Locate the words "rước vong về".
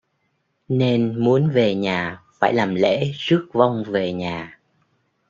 3.17-4.13